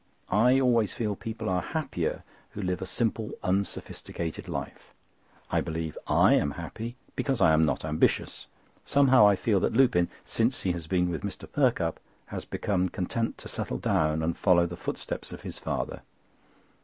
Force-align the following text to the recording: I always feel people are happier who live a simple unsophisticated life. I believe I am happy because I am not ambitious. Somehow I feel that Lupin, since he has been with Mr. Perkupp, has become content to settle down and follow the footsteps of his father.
I 0.31 0.59
always 0.59 0.93
feel 0.93 1.15
people 1.15 1.47
are 1.47 1.61
happier 1.61 2.23
who 2.53 2.61
live 2.63 2.81
a 2.81 2.87
simple 2.87 3.33
unsophisticated 3.43 4.47
life. 4.47 4.95
I 5.51 5.61
believe 5.61 5.95
I 6.07 6.33
am 6.33 6.53
happy 6.57 6.95
because 7.15 7.39
I 7.39 7.53
am 7.53 7.61
not 7.63 7.85
ambitious. 7.85 8.47
Somehow 8.83 9.27
I 9.27 9.35
feel 9.35 9.59
that 9.59 9.73
Lupin, 9.73 10.09
since 10.25 10.63
he 10.63 10.71
has 10.71 10.87
been 10.87 11.11
with 11.11 11.21
Mr. 11.21 11.47
Perkupp, 11.47 11.99
has 12.25 12.45
become 12.45 12.89
content 12.89 13.37
to 13.37 13.47
settle 13.47 13.77
down 13.77 14.23
and 14.23 14.35
follow 14.35 14.65
the 14.65 14.75
footsteps 14.75 15.31
of 15.31 15.43
his 15.43 15.59
father. 15.59 16.01